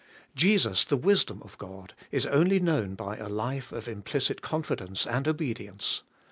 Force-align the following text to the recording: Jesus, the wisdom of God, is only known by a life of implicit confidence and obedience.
Jesus, 0.35 0.83
the 0.83 0.97
wisdom 0.97 1.43
of 1.45 1.59
God, 1.59 1.93
is 2.09 2.25
only 2.25 2.59
known 2.59 2.95
by 2.95 3.17
a 3.17 3.29
life 3.29 3.71
of 3.71 3.87
implicit 3.87 4.41
confidence 4.41 5.05
and 5.05 5.27
obedience. 5.27 6.01